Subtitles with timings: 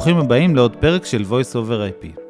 [0.00, 2.20] ברוכים הבאים לעוד פרק של voice over IP.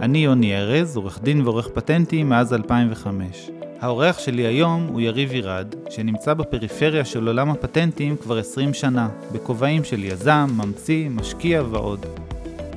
[0.00, 3.50] אני יוני ארז, עורך דין ועורך פטנטים מאז 2005.
[3.80, 9.84] האורח שלי היום הוא יריב ירד, שנמצא בפריפריה של עולם הפטנטים כבר 20 שנה, בכובעים
[9.84, 12.06] של יזם, ממציא, משקיע ועוד.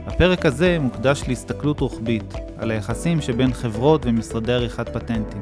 [0.05, 5.41] הפרק הזה מוקדש להסתכלות רוחבית, על היחסים שבין חברות ומשרדי עריכת פטנטים.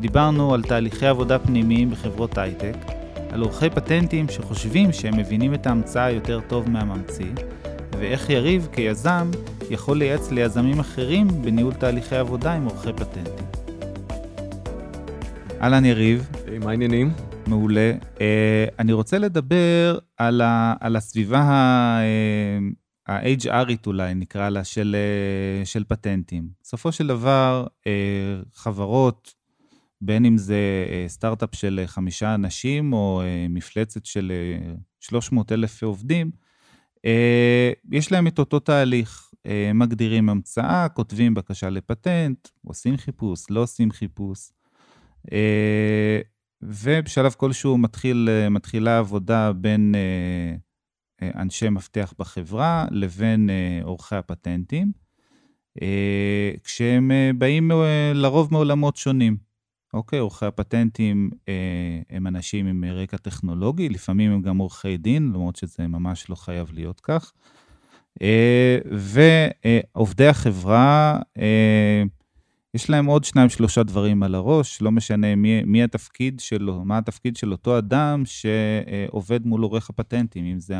[0.00, 2.76] דיברנו על תהליכי עבודה פנימיים בחברות הייטק,
[3.30, 7.32] על עורכי פטנטים שחושבים שהם מבינים את ההמצאה יותר טוב מהממציא,
[8.00, 9.30] ואיך יריב כיזם
[9.70, 13.46] יכול לייעץ ליזמים אחרים בניהול תהליכי עבודה עם עורכי פטנטים.
[15.60, 16.30] אהלן יריב.
[16.46, 17.12] היי, מה העניינים?
[17.46, 17.92] מעולה.
[18.16, 18.20] Uh,
[18.78, 21.38] אני רוצה לדבר על, ה, על הסביבה
[23.06, 24.96] ה-HRית אולי, נקרא לה, של,
[25.62, 26.48] uh, של פטנטים.
[26.62, 27.84] בסופו של דבר, uh,
[28.54, 29.34] חברות,
[30.00, 34.32] בין אם זה uh, סטארט-אפ של חמישה אנשים או uh, מפלצת של
[34.64, 36.47] uh, 300 אלף עובדים, uh,
[37.90, 39.24] יש להם את אותו תהליך.
[39.38, 44.50] Uh, מגדירים המצאה, כותבים בקשה לפטנט, עושים חיפוש, לא עושים חיפוש.
[45.32, 46.20] אה,
[46.62, 53.50] ובשלב כלשהו מתחיל, אה, מתחילה עבודה בין אה, אנשי מפתח בחברה לבין
[53.82, 54.92] עורכי הפטנטים,
[56.64, 57.70] כשהם באים
[58.14, 59.47] לרוב מעולמות שונים.
[59.94, 61.30] אוקיי, עורכי הפטנטים
[62.10, 66.70] הם אנשים עם רקע טכנולוגי, לפעמים הם גם עורכי דין, למרות שזה ממש לא חייב
[66.72, 67.32] להיות כך.
[68.90, 71.18] ועובדי החברה,
[72.74, 76.98] יש להם עוד שניים, שלושה דברים על הראש, לא משנה מי, מי התפקיד שלו, מה
[76.98, 80.76] התפקיד של אותו אדם שעובד מול עורך הפטנטים, אם זה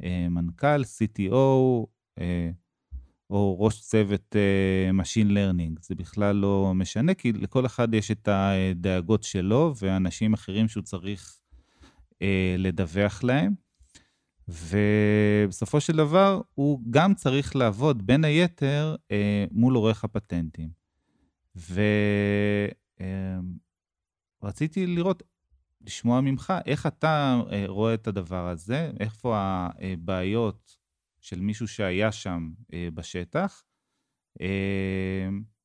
[0.00, 1.86] המנכ"ל, CTO,
[3.30, 4.36] או ראש צוות
[5.00, 5.80] Machine Learning.
[5.80, 11.38] זה בכלל לא משנה, כי לכל אחד יש את הדאגות שלו ואנשים אחרים שהוא צריך
[12.58, 13.54] לדווח להם.
[14.48, 18.96] ובסופו של דבר, הוא גם צריך לעבוד, בין היתר,
[19.50, 20.70] מול עורך הפטנטים.
[24.42, 25.22] ורציתי לראות,
[25.80, 30.76] לשמוע ממך, איך אתה אה, רואה את הדבר הזה, איפה הבעיות
[31.20, 33.62] של מישהו שהיה שם אה, בשטח,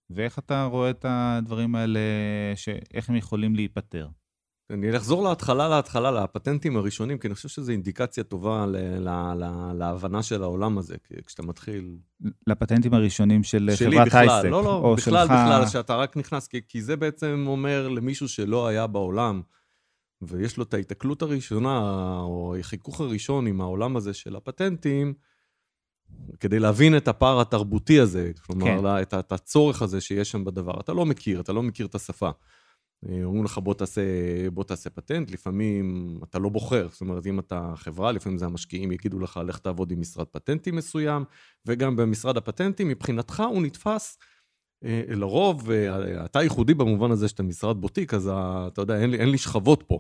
[0.10, 2.00] ואיך אתה רואה את הדברים האלה,
[2.94, 4.08] איך הם יכולים להיפתר.
[4.70, 9.74] אני אחזור להתחלה, להתחלה, לפטנטים הראשונים, כי אני חושב שזו אינדיקציה טובה ל- ל- ל-
[9.74, 10.96] להבנה של העולם הזה,
[11.26, 11.98] כשאתה מתחיל...
[12.48, 15.32] לפטנטים הראשונים של חברת הייסק, לא, לא, או בכלל, שלך...
[15.32, 19.42] בכלל, שאתה רק נכנס, כי, כי זה בעצם אומר למישהו שלא היה בעולם,
[20.22, 21.80] ויש לו את ההיתקלות הראשונה,
[22.20, 25.14] או החיכוך הראשון עם העולם הזה של הפטנטים,
[26.40, 29.02] כדי להבין את הפער התרבותי הזה, כלומר, כן.
[29.02, 30.80] את, את הצורך הזה שיש שם בדבר.
[30.80, 32.30] אתה לא מכיר, אתה לא מכיר את השפה.
[33.10, 34.02] אה, אומרים לך בוא תעשה,
[34.54, 38.92] בוא תעשה פטנט, לפעמים אתה לא בוחר, זאת אומרת אם אתה חברה, לפעמים זה המשקיעים
[38.92, 41.24] יגידו לך לך תעבוד עם משרד פטנטים מסוים,
[41.66, 44.18] וגם במשרד הפטנטים מבחינתך הוא נתפס
[44.84, 49.18] אה, לרוב, אה, אתה ייחודי במובן הזה שאתה משרד בוטיק, אז אתה יודע, אין לי,
[49.18, 50.00] אין לי שכבות פה.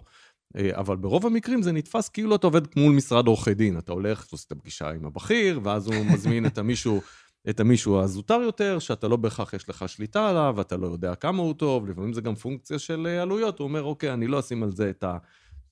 [0.72, 3.78] אבל ברוב המקרים זה נתפס כאילו אתה עובד מול משרד עורכי דין.
[3.78, 7.02] אתה הולך, אתה עושה את הפגישה עם הבכיר, ואז הוא מזמין את המישהו
[7.50, 11.42] את המישהו הזוטר יותר, שאתה לא בהכרח יש לך שליטה עליו, ואתה לא יודע כמה
[11.42, 14.64] הוא טוב, לפעמים זה גם פונקציה של אה, עלויות, הוא אומר, אוקיי, אני לא אשים
[14.64, 15.04] על זה את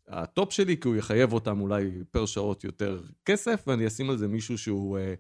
[0.08, 4.18] ה top שלי, כי הוא יחייב אותם אולי per שעות יותר כסף, ואני אשים על
[4.18, 5.14] זה מישהו שהוא, אה,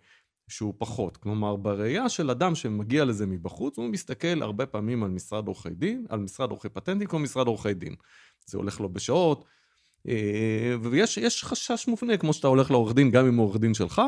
[0.47, 1.17] שהוא פחות.
[1.17, 6.05] כלומר, בראייה של אדם שמגיע לזה מבחוץ, הוא מסתכל הרבה פעמים על משרד עורכי דין,
[6.09, 7.95] על משרד עורכי פטנטים כמו משרד עורכי דין.
[8.45, 9.45] זה הולך לו בשעות,
[10.07, 14.01] אה, ויש חשש מופנה, כמו שאתה הולך לעורך דין, גם אם הוא עורך דין שלך,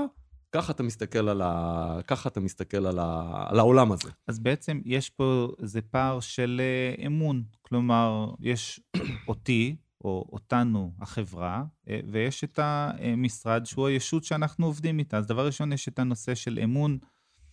[0.52, 2.00] ככה אתה מסתכל על, ה...
[2.08, 3.44] ככה אתה מסתכל על, ה...
[3.50, 4.10] על העולם הזה.
[4.28, 7.44] אז בעצם יש פה איזה פער של אה, אמון.
[7.62, 8.80] כלומר, יש
[9.28, 9.76] אותי,
[10.06, 15.18] או אותנו, החברה, אה, ויש את המשרד שהוא הישות שאנחנו עובדים איתה.
[15.18, 16.98] אז דבר ראשון, יש את הנושא של אמון.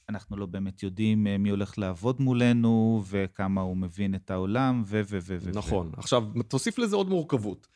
[0.09, 5.01] אנחנו לא באמת יודעים אה, מי הולך לעבוד מולנו, וכמה הוא מבין את העולם, ו...
[5.11, 5.19] ו...
[5.21, 5.51] ו...
[5.55, 5.87] נכון.
[5.87, 5.91] ו...
[5.97, 7.69] עכשיו, תוסיף לזה עוד מורכבות.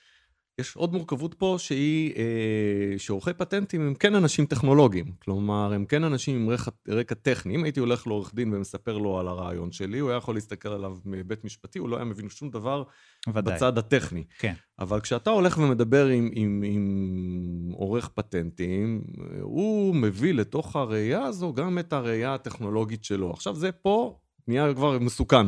[0.58, 5.12] יש עוד מורכבות פה שהיא אה, שעורכי פטנטים הם כן אנשים טכנולוגיים.
[5.18, 7.54] כלומר, הם כן אנשים עם רקע, רקע טכני.
[7.54, 10.96] אם הייתי הולך לעורך דין ומספר לו על הרעיון שלי, הוא היה יכול להסתכל עליו
[11.04, 12.82] מבית משפטי, הוא לא היה מבין שום דבר
[13.28, 13.54] ודאי.
[13.54, 14.24] בצד הטכני.
[14.38, 14.54] כן.
[14.78, 19.04] אבל כשאתה הולך ומדבר עם, עם, עם עורך פטנטים,
[19.40, 23.30] הוא מביא לתוך הראייה הזו גם את הראייה הטכנולוגית שלו.
[23.30, 24.18] עכשיו, זה פה
[24.48, 25.46] נהיה כבר מסוכן.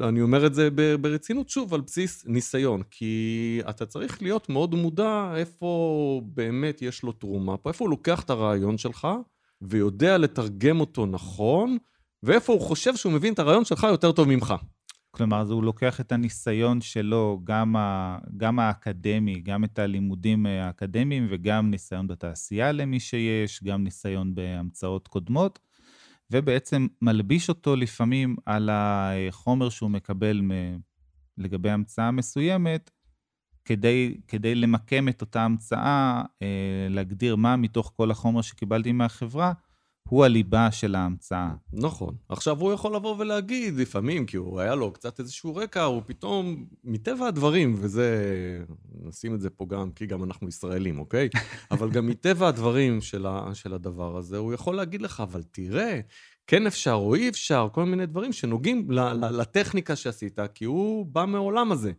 [0.00, 0.68] אני אומר את זה
[1.00, 7.12] ברצינות, שוב, על בסיס ניסיון, כי אתה צריך להיות מאוד מודע איפה באמת יש לו
[7.12, 9.08] תרומה פה, איפה הוא לוקח את הרעיון שלך
[9.62, 11.76] ויודע לתרגם אותו נכון,
[12.22, 14.54] ואיפה הוא חושב שהוא מבין את הרעיון שלך יותר טוב ממך.
[15.10, 21.70] כלומר, הוא לוקח את הניסיון שלו, גם, ה, גם האקדמי, גם את הלימודים האקדמיים וגם
[21.70, 25.58] ניסיון בתעשייה למי שיש, גם ניסיון בהמצאות קודמות,
[26.30, 30.42] ובעצם מלביש אותו לפעמים על החומר שהוא מקבל
[31.38, 32.90] לגבי המצאה מסוימת,
[33.64, 39.52] כדי, כדי למקם את אותה המצאה, אה, להגדיר מה מתוך כל החומר שקיבלתי מהחברה,
[40.08, 41.50] הוא הליבה של ההמצאה.
[41.72, 42.14] נכון.
[42.28, 46.66] עכשיו הוא יכול לבוא ולהגיד לפעמים, כי הוא היה לו קצת איזשהו רקע, הוא פתאום,
[46.84, 48.18] מטבע הדברים, וזה,
[49.02, 51.28] נשים את זה פה גם, כי גם אנחנו ישראלים, אוקיי?
[51.70, 56.00] אבל גם מטבע הדברים של, ה, של הדבר הזה, הוא יכול להגיד לך, אבל תראה,
[56.46, 58.90] כן אפשר או אי אפשר, כל מיני דברים שנוגעים
[59.30, 61.92] לטכניקה שעשית, כי הוא בא מעולם הזה.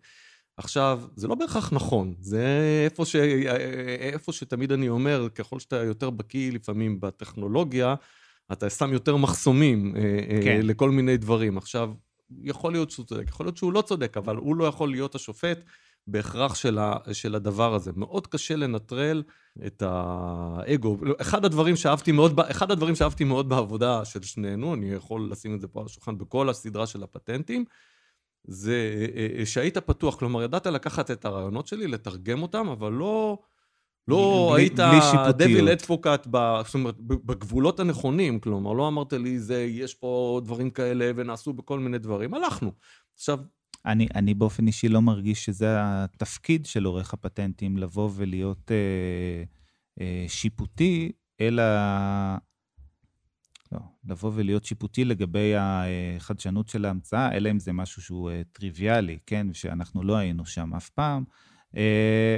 [0.58, 2.46] עכשיו, זה לא בהכרח נכון, זה
[2.86, 3.16] איפה, ש...
[4.00, 7.96] איפה שתמיד אני אומר, ככל שאתה יותר בקיא לפעמים בטכנולוגיה,
[8.52, 10.60] אתה שם יותר מחסומים אה, אה, כן.
[10.64, 11.58] לכל מיני דברים.
[11.58, 11.94] עכשיו,
[12.44, 15.64] יכול להיות שהוא צודק, יכול להיות שהוא לא צודק, אבל הוא לא יכול להיות השופט
[16.08, 16.98] בהכרח של, ה...
[17.14, 17.92] של הדבר הזה.
[17.96, 19.24] מאוד קשה לנטרל
[19.66, 20.98] את האגו.
[21.22, 25.62] אחד הדברים שאהבתי מאוד, אחד הדברים שאהבתי מאוד בעבודה של שנינו, אני יכול לשים את
[25.62, 27.66] זה פה על השולחן בכל הסדרה של הפטנטים,
[28.44, 33.40] זה אה, אה, שהיית פתוח, כלומר, ידעת לקחת את הרעיונות שלי, לתרגם אותם, אבל לא...
[34.08, 34.80] לא בלי, היית
[35.38, 36.28] דביל אדפוקט,
[36.66, 41.80] זאת אומרת, בגבולות הנכונים, כלומר, לא אמרת לי, זה, יש פה דברים כאלה ונעשו בכל
[41.80, 42.72] מיני דברים, הלכנו.
[43.14, 43.40] עכשיו...
[43.86, 49.44] אני, אני באופן אישי לא מרגיש שזה התפקיד של עורך הפטנטים, לבוא ולהיות אה,
[50.02, 51.12] אה, שיפוטי,
[51.42, 51.64] אלא
[53.72, 59.20] לא, לבוא ולהיות שיפוטי לגבי החדשנות של ההמצאה, אלא אם זה משהו שהוא אה, טריוויאלי,
[59.26, 59.54] כן?
[59.54, 61.24] שאנחנו לא היינו שם אף פעם.
[61.78, 62.38] אה,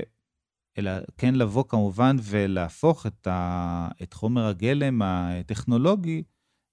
[0.77, 6.23] אלא כן לבוא כמובן ולהפוך את, ה, את חומר הגלם הטכנולוגי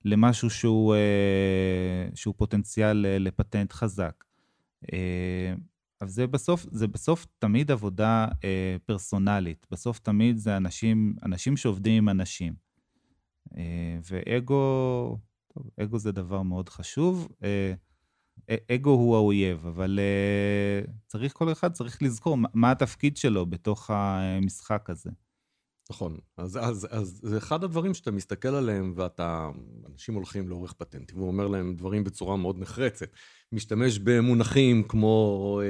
[0.05, 4.25] למשהו שהוא, אה, שהוא פוטנציאל לפטנט חזק.
[6.01, 8.27] אבל זה בסוף, זה בסוף תמיד עבודה
[8.87, 9.67] פרסונלית.
[9.71, 12.69] בסוף תמיד זה אנשים, אנשים שעובדים עם אנשים.
[13.56, 15.19] אה, ואגו,
[15.55, 17.29] טוב, אגו זה דבר מאוד חשוב.
[17.43, 17.75] אה,
[18.75, 24.91] אגו הוא האויב, אבל אה, צריך, כל אחד צריך לזכור מה התפקיד שלו בתוך המשחק
[24.91, 25.11] הזה.
[25.91, 26.19] נכון.
[26.37, 29.50] אז, אז, אז זה אחד הדברים שאתה מסתכל עליהם, ואתה,
[29.93, 33.08] אנשים הולכים לעורך פטנטים, והוא אומר להם דברים בצורה מאוד נחרצת.
[33.52, 35.61] משתמש במונחים כמו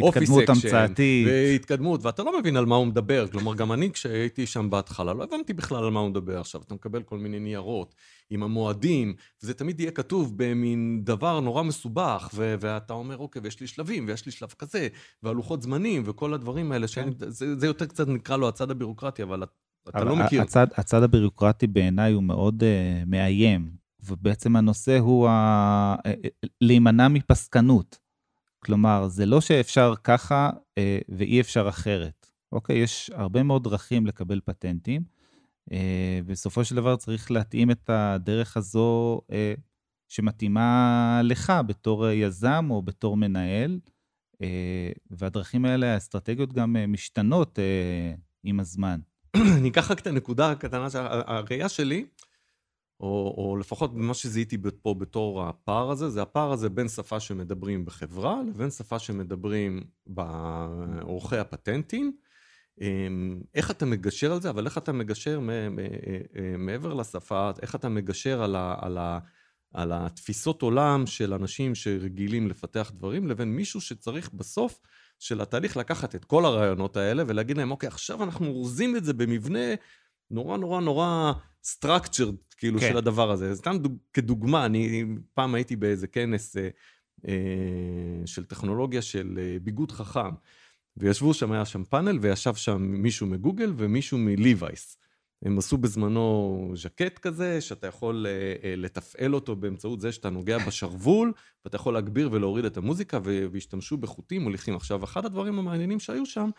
[0.00, 1.26] אופי אה, התקדמות המצאתית.
[1.26, 3.26] והתקדמות, ואתה לא מבין על מה הוא מדבר.
[3.28, 6.40] כלומר, גם אני, כשהייתי שם בהתחלה, לא הבנתי בכלל על מה הוא מדבר.
[6.40, 7.94] עכשיו, אתה מקבל כל מיני ניירות
[8.30, 13.60] עם המועדים, וזה תמיד יהיה כתוב במין דבר נורא מסובך, ו- ואתה אומר, אוקיי, ויש
[13.60, 14.88] לי שלבים, ויש לי שלב כזה,
[15.22, 17.08] והלוחות זמנים, וכל הדברים האלה, כן.
[17.18, 19.42] זה, זה יותר קצת נקרא לו הצד הבירוקרטי, אבל
[19.88, 20.42] אתה לא מכיר.
[20.42, 22.66] הצד, הצד הבירוקרטי בעיניי הוא מאוד uh,
[23.06, 23.81] מאיים.
[24.04, 25.30] ובעצם הנושא הוא ה...
[26.06, 27.98] אה, אה, להימנע מפסקנות.
[28.64, 32.26] כלומר, זה לא שאפשר ככה אה, ואי אפשר אחרת.
[32.52, 32.78] אוקיי?
[32.78, 35.22] יש הרבה מאוד דרכים לקבל פטנטים.
[36.26, 39.20] בסופו של דבר צריך להתאים את הדרך הזו
[40.08, 43.80] שמתאימה לך בתור יזם או בתור מנהל,
[45.10, 47.58] והדרכים האלה, האסטרטגיות גם משתנות
[48.44, 49.00] עם הזמן.
[49.58, 50.86] אני אקח רק את הנקודה הקטנה,
[51.26, 52.06] הראייה שלי,
[53.02, 57.84] או, או לפחות מה שזיהיתי פה בתור הפער הזה, זה הפער הזה בין שפה שמדברים
[57.84, 62.12] בחברה לבין שפה שמדברים בעורכי הפטנטים.
[62.80, 67.88] אמ, איך אתה מגשר על זה, אבל איך אתה מגשר אה, מעבר לשפה, איך אתה
[67.88, 69.18] מגשר על, ה, על, ה,
[69.74, 74.80] על התפיסות עולם של אנשים שרגילים לפתח דברים, לבין מישהו שצריך בסוף
[75.18, 79.12] של התהליך לקחת את כל הרעיונות האלה ולהגיד להם, אוקיי, עכשיו אנחנו אורזים את זה
[79.12, 79.74] במבנה
[80.32, 81.32] נורא נורא נורא
[81.66, 82.88] structured, כאילו, כן.
[82.88, 83.54] של הדבר הזה.
[83.54, 86.68] סתם דוג, כדוגמה, אני פעם הייתי באיזה כנס אה,
[87.28, 90.30] אה, של טכנולוגיה של אה, ביגוד חכם,
[90.96, 94.96] וישבו שם, היה שם פאנל, וישב שם מישהו מגוגל ומישהו מליווייס.
[95.44, 100.58] הם עשו בזמנו ז'קט כזה, שאתה יכול אה, אה, לתפעל אותו באמצעות זה שאתה נוגע
[100.58, 101.32] בשרוול,
[101.64, 104.76] ואתה יכול להגביר ולהוריד את המוזיקה, והשתמשו בחוטים מוליכים.
[104.76, 106.50] עכשיו, אחד הדברים המעניינים שהיו שם,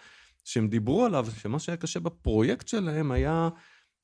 [0.43, 3.49] שהם דיברו עליו, שמה שהיה קשה בפרויקט שלהם היה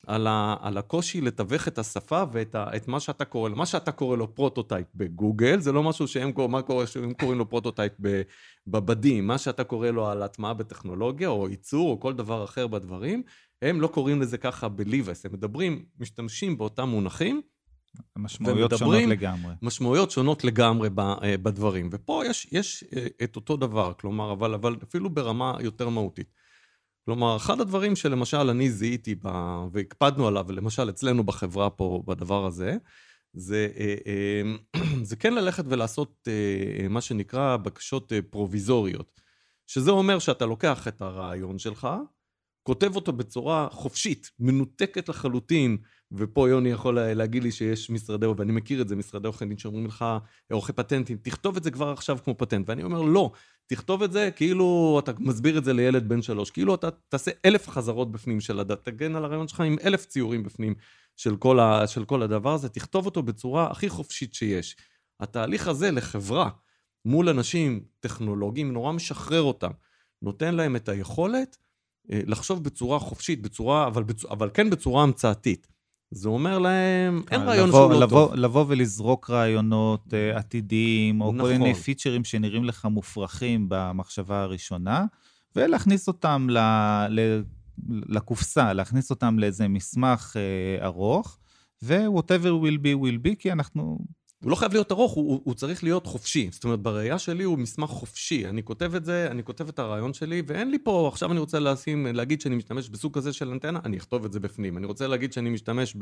[0.06, 3.56] על, ה, על הקושי לתווך את השפה ואת ה, את מה שאתה קורא לו.
[3.56, 7.48] מה שאתה קורא לו prototype בגוגל, זה לא משהו שהם, מה קורה, שהם קוראים לו
[7.48, 7.92] prototype
[8.66, 9.26] בבדים.
[9.26, 13.22] מה שאתה קורא לו על הטמעה בטכנולוגיה, או ייצור, או כל דבר אחר בדברים,
[13.62, 15.26] הם לא קוראים לזה ככה ב Levi's.
[15.26, 17.42] הם מדברים, משתמשים באותם מונחים.
[18.18, 19.54] משמעויות שונות לגמרי.
[19.62, 21.88] משמעויות שונות לגמרי אה, בדברים.
[21.92, 26.32] ופה יש, יש אה, את אותו דבר, כלומר, אבל, אבל אפילו ברמה יותר מהותית.
[27.04, 29.28] כלומר, אחד הדברים שלמשל אני זיהיתי ב...
[29.72, 32.76] והקפדנו עליו, למשל אצלנו בחברה פה בדבר הזה,
[33.32, 34.42] זה, אה,
[35.02, 36.28] זה כן ללכת ולעשות
[36.90, 39.20] מה שנקרא בקשות פרוביזוריות.
[39.66, 41.88] שזה אומר שאתה לוקח את הרעיון שלך,
[42.70, 45.76] כותב אותו בצורה חופשית, מנותקת לחלוטין,
[46.12, 49.86] ופה יוני יכול להגיד לי שיש משרדי, ואני מכיר את זה, משרדי עורכי דין שאומרים
[49.86, 50.04] לך,
[50.52, 52.68] עורכי פטנטים, תכתוב את זה כבר עכשיו כמו פטנט.
[52.68, 53.32] ואני אומר, לא,
[53.66, 57.68] תכתוב את זה כאילו אתה מסביר את זה לילד בן שלוש, כאילו אתה תעשה אלף
[57.68, 60.74] חזרות בפנים של הדת, תגן על הרעיון שלך עם אלף ציורים בפנים
[61.16, 64.76] של כל, ה, של כל הדבר הזה, תכתוב אותו בצורה הכי חופשית שיש.
[65.20, 66.50] התהליך הזה לחברה
[67.04, 69.70] מול אנשים טכנולוגיים נורא משחרר אותם,
[70.22, 71.56] נותן להם את היכולת
[72.10, 74.24] לחשוב בצורה חופשית, בצורה, אבל, בצ...
[74.24, 75.66] אבל כן בצורה המצאתית.
[76.10, 78.34] זה אומר להם, אין רעיון לבוא, שהוא לא לבוא, טוב.
[78.34, 81.52] לבוא ולזרוק רעיונות uh, עתידיים, או נכון.
[81.52, 85.04] כל מיני פיצ'רים שנראים לך מופרכים במחשבה הראשונה,
[85.56, 86.58] ולהכניס אותם ל,
[87.08, 87.42] ל,
[87.88, 91.38] לקופסה, להכניס אותם לאיזה מסמך uh, ארוך,
[91.82, 93.98] ו-whatever will be will be, כי אנחנו
[94.44, 96.48] הוא לא חייב להיות ארוך, הוא, הוא צריך להיות חופשי.
[96.52, 98.46] זאת אומרת, בראייה שלי הוא מסמך חופשי.
[98.46, 101.58] אני כותב את זה, אני כותב את הרעיון שלי, ואין לי פה, עכשיו אני רוצה
[101.58, 104.76] לשים, להגיד שאני משתמש בסוג כזה של אנטנה, אני אכתוב את זה בפנים.
[104.76, 105.96] אני רוצה להגיד שאני משתמש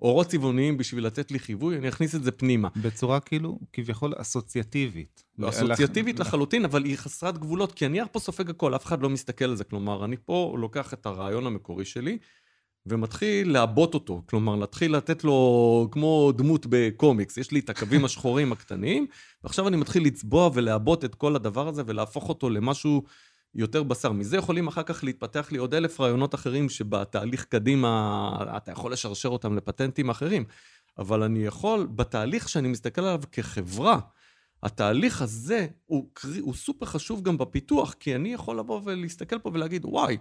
[0.00, 2.68] באורות צבעוניים בשביל לתת לי חיווי, אני אכניס את זה פנימה.
[2.82, 5.24] בצורה כאילו, כביכול אסוציאטיבית.
[5.38, 9.10] לא, אסוציאטיבית לחלוטין, אבל היא חסרת גבולות, כי הנייר פה סופג הכל, אף אחד לא
[9.10, 9.64] מסתכל על זה.
[9.64, 12.18] כלומר, אני פה לוקח את הרעיון המקורי שלי,
[12.88, 18.52] ומתחיל לעבות אותו, כלומר, להתחיל לתת לו כמו דמות בקומיקס, יש לי את הקווים השחורים
[18.52, 19.06] הקטנים,
[19.44, 23.02] ועכשיו אני מתחיל לצבוע ולעבות את כל הדבר הזה ולהפוך אותו למשהו
[23.54, 24.12] יותר בשר.
[24.12, 29.28] מזה יכולים אחר כך להתפתח לי עוד אלף רעיונות אחרים שבתהליך קדימה אתה יכול לשרשר
[29.28, 30.44] אותם לפטנטים אחרים,
[30.98, 33.98] אבל אני יכול, בתהליך שאני מסתכל עליו כחברה,
[34.62, 36.08] התהליך הזה הוא,
[36.40, 40.16] הוא סופר חשוב גם בפיתוח, כי אני יכול לבוא ולהסתכל פה ולהגיד, וואי,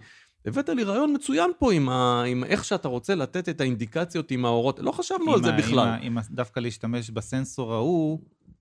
[0.48, 2.24] הבאת לי רעיון מצוין פה עם, ה...
[2.24, 5.98] עם איך שאתה רוצה לתת את האינדיקציות עם האורות, לא חשבנו על זה בכלל.
[6.01, 8.20] עם, עם דווקא להשתמש בסנסור ההוא,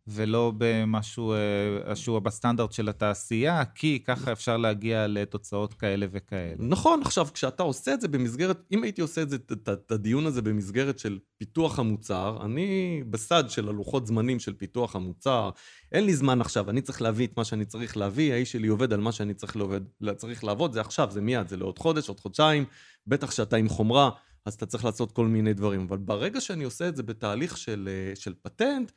[0.09, 6.55] ולא במשהו אה, שהוא בסטנדרט של התעשייה, כי ככה אפשר להגיע לתוצאות כאלה וכאלה.
[6.59, 9.37] נכון, עכשיו, כשאתה עושה את זה במסגרת, אם הייתי עושה את זה,
[9.73, 15.51] את הדיון הזה במסגרת של פיתוח המוצר, אני בסד של הלוחות זמנים של פיתוח המוצר,
[15.93, 18.93] אין לי זמן עכשיו, אני צריך להביא את מה שאני צריך להביא, האיש שלי עובד
[18.93, 19.81] על מה שאני צריך, לעובד,
[20.17, 22.65] צריך לעבוד, זה עכשיו, זה מיד, זה לעוד חודש, עוד חודשיים,
[23.07, 24.11] בטח שאתה עם חומרה,
[24.45, 25.81] אז אתה צריך לעשות כל מיני דברים.
[25.81, 28.93] אבל ברגע שאני עושה את זה בתהליך של, אה, של פטנט,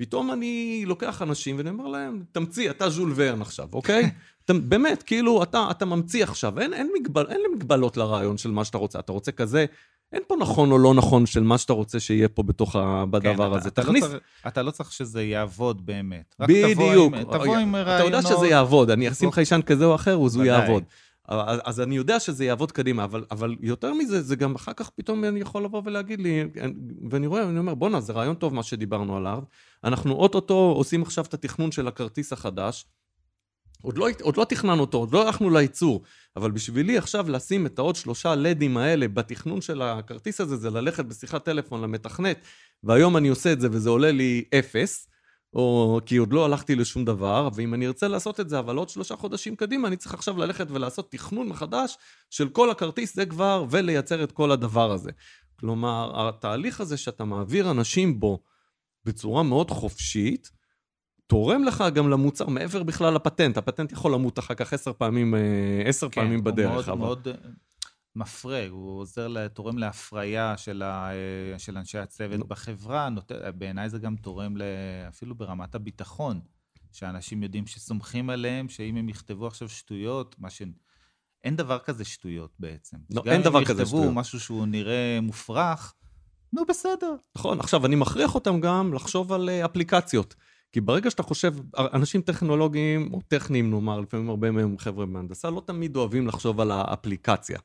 [0.00, 4.10] פתאום אני לוקח אנשים ואני אומר להם, תמציא, אתה ז'ול ורן עכשיו, אוקיי?
[4.44, 8.64] אתה, באמת, כאילו, אתה, אתה ממציא עכשיו, אין, אין, מגבל, אין מגבלות לרעיון של מה
[8.64, 8.98] שאתה רוצה.
[8.98, 9.66] אתה רוצה כזה,
[10.12, 13.04] אין פה נכון או לא נכון של מה שאתה רוצה שיהיה פה בתוך ה...
[13.10, 13.68] בדבר כן, הזה.
[13.68, 14.04] אתה, תכניס...
[14.04, 16.34] לא צריך, אתה לא צריך שזה יעבוד באמת.
[16.40, 16.72] בדיוק.
[16.72, 18.00] תבוא עם, תבוא עם רעיונות...
[18.00, 20.82] אתה יודע שזה יעבוד, אני אשים חיישן כזה או אחר, אז הוא יעבוד.
[21.28, 24.90] אז, אז אני יודע שזה יעבוד קדימה, אבל, אבל יותר מזה, זה גם אחר כך
[24.90, 26.44] פתאום אני יכול לבוא ולהגיד לי,
[27.10, 29.42] ואני רואה, אני אומר, בואנה, זה רעיון טוב מה שדיברנו עליו.
[29.84, 32.86] אנחנו אוטוטו עושים עכשיו את התכנון של הכרטיס החדש.
[33.82, 36.02] עוד לא, עוד לא תכננו אותו, עוד לא הלכנו לייצור,
[36.36, 41.04] אבל בשבילי עכשיו לשים את העוד שלושה לדים האלה בתכנון של הכרטיס הזה, זה ללכת
[41.04, 42.38] בשיחת טלפון למתכנת,
[42.82, 45.06] והיום אני עושה את זה וזה עולה לי אפס,
[45.54, 48.88] או כי עוד לא הלכתי לשום דבר, ואם אני ארצה לעשות את זה, אבל עוד
[48.88, 51.96] שלושה חודשים קדימה, אני צריך עכשיו ללכת ולעשות תכנון מחדש
[52.30, 55.10] של כל הכרטיס זה כבר, ולייצר את כל הדבר הזה.
[55.60, 58.42] כלומר, התהליך הזה שאתה מעביר אנשים בו
[59.04, 60.50] בצורה מאוד חופשית,
[61.26, 63.56] תורם לך גם למוצר מעבר בכלל לפטנט.
[63.56, 66.70] הפטנט יכול למות אחר כך עשר פעמים, אה, עשר כן, פעמים בדרך.
[66.70, 66.98] כן, מאוד, אבל...
[66.98, 67.28] מאוד
[68.16, 71.10] מפרה, הוא עוזר, תורם להפריה של, ה,
[71.58, 73.32] של אנשי הצוות בחברה, נות...
[73.58, 74.56] בעיניי זה גם תורם
[75.08, 76.40] אפילו ברמת הביטחון,
[76.92, 80.62] שאנשים יודעים שסומכים עליהם, שאם הם יכתבו עכשיו שטויות, מה ש...
[81.44, 82.96] אין דבר כזה שטויות בעצם.
[83.10, 84.02] לא, אין דבר כזה שטויות.
[84.02, 85.94] גם אם יכתבו משהו שהוא נראה מופרך,
[86.52, 87.14] נו בסדר.
[87.36, 90.34] נכון, עכשיו אני מכריח אותם גם לחשוב על אה, אפליקציות.
[90.72, 95.62] כי ברגע שאתה חושב, אנשים טכנולוגיים, או טכניים נאמר, לפעמים הרבה מהם חבר'ה מהנדסה, לא
[95.66, 97.58] תמיד אוהבים לחשוב על האפליקציה.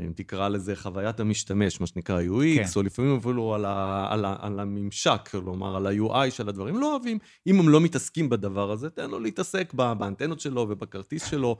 [0.00, 2.64] אם תקרא לזה חוויית המשתמש, מה שנקרא UX, כן.
[2.76, 6.92] או לפעמים אפילו על, ה, על, ה, על הממשק, כלומר על ה-UI של הדברים, לא
[6.92, 7.18] אוהבים.
[7.46, 11.56] אם הם לא מתעסקים בדבר הזה, תן לו להתעסק באנטנות שלו ובכרטיס שלו.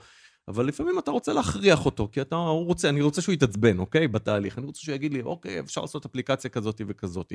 [0.49, 4.07] אבל לפעמים אתה רוצה להכריח אותו, כי אתה, הוא רוצה, אני רוצה שהוא יתעצבן, אוקיי?
[4.07, 4.57] בתהליך.
[4.57, 7.33] אני רוצה שהוא יגיד לי, אוקיי, אפשר לעשות אפליקציה כזאת וכזאת.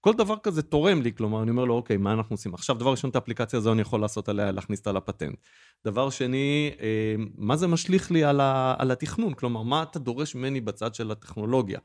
[0.00, 2.54] כל דבר כזה תורם לי, כלומר, אני אומר לו, אוקיי, מה אנחנו עושים?
[2.54, 5.38] עכשיו, דבר ראשון, את האפליקציה הזו אני יכול לעשות עליה, להכניס אותה לפטנט.
[5.84, 9.34] דבר שני, אה, מה זה משליך לי על, ה, על התכנון?
[9.34, 11.78] כלומר, מה אתה דורש ממני בצד של הטכנולוגיה?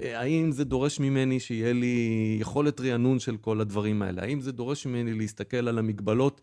[0.00, 4.22] אה, האם זה דורש ממני שיהיה לי יכולת רענון של כל הדברים האלה?
[4.22, 6.40] האם זה דורש ממני להסתכל על המגבלות?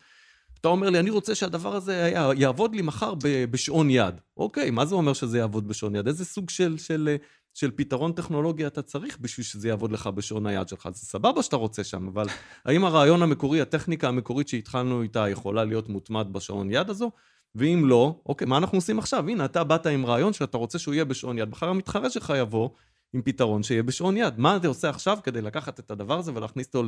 [0.64, 3.14] אתה אומר לי, אני רוצה שהדבר הזה יעבוד לי מחר
[3.50, 4.14] בשעון יד.
[4.36, 6.06] אוקיי, מה זה אומר שזה יעבוד בשעון יד?
[6.06, 7.16] איזה סוג של, של,
[7.54, 10.88] של פתרון טכנולוגי אתה צריך בשביל שזה יעבוד לך בשעון היד שלך.
[10.92, 12.26] זה סבבה שאתה רוצה שם, אבל
[12.66, 17.10] האם הרעיון המקורי, הטכניקה המקורית שהתחלנו איתה, יכולה להיות מוטמעת בשעון יד הזו?
[17.54, 19.28] ואם לא, אוקיי, מה אנחנו עושים עכשיו?
[19.28, 22.68] הנה, אתה באת עם רעיון שאתה רוצה שהוא יהיה בשעון יד, מחר המתחרה שלך יבוא
[23.14, 24.38] עם פתרון שיהיה בשעון יד.
[24.38, 26.82] מה אתה עושה עכשיו כדי לקחת את הדבר הזה ולהכניס אותו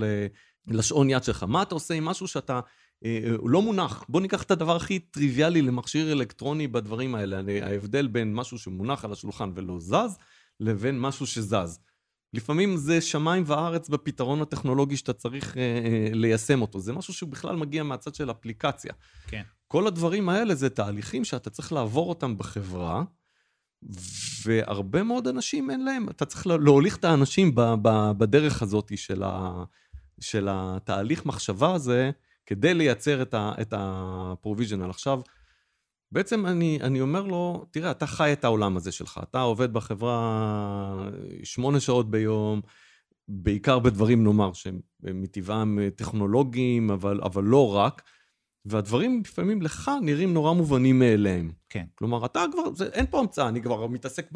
[0.67, 1.43] לשעון יד שלך?
[1.43, 2.61] מה אתה עושה עם משהו שאתה,
[3.05, 4.05] אה, אה, לא מונח?
[4.09, 7.41] בוא ניקח את הדבר הכי טריוויאלי למכשיר אלקטרוני בדברים האלה.
[7.63, 10.19] ההבדל בין משהו שמונח על השולחן ולא זז,
[10.61, 11.79] לבין משהו שזז.
[12.33, 16.81] לפעמים זה שמיים וארץ בפתרון הטכנולוגי שאתה צריך אה, אה, ליישם אותו.
[16.81, 18.93] זה משהו שהוא בכלל מגיע מהצד של אפליקציה.
[19.27, 19.43] כן.
[19.69, 23.05] כל הדברים האלה זה תהליכים שאתה צריך לעבור אותם בחברה,
[24.45, 29.23] והרבה מאוד אנשים אין להם, אתה צריך להוליך את האנשים ב, ב, בדרך הזאת של,
[29.23, 29.65] ה,
[30.21, 32.11] של התהליך מחשבה הזה,
[32.47, 34.91] כדי לייצר את ה-provisional.
[34.91, 35.21] עכשיו,
[36.13, 41.09] בעצם אני, אני אומר לו, תראה, אתה חי את העולם הזה שלך, אתה עובד בחברה
[41.45, 42.61] שמונה שעות ביום,
[43.29, 48.03] בעיקר בדברים, נאמר, שהם מטבעם טכנולוגיים, אבל, אבל לא רק,
[48.67, 51.53] והדברים לפעמים לך נראים נורא מובנים מאליהם.
[51.69, 51.85] כן.
[51.95, 54.29] כלומר, אתה כבר, זה, אין פה המצאה, אני כבר מתעסק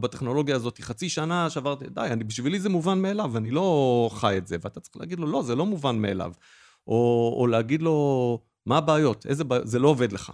[0.00, 4.46] בטכנולוגיה הזאת חצי שנה, שעברתי, די, אני, בשבילי זה מובן מאליו, אני לא חי את
[4.46, 6.32] זה, ואתה צריך להגיד לו, לא, זה לא מובן מאליו.
[6.86, 9.26] או, או להגיד לו, מה הבעיות?
[9.26, 9.66] איזה בעיות?
[9.66, 10.32] זה לא עובד לך.